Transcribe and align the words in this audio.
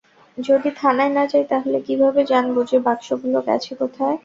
যদি 0.37 0.69
থানায় 0.79 1.13
না 1.13 1.23
যাই, 1.31 1.45
তাহলে 1.51 1.77
কিভাবে 1.87 2.21
জানবো, 2.31 2.59
যে 2.63 2.77
বাক্সগুলো 2.87 3.37
গেছে 3.47 3.71
কোথায়? 3.75 4.17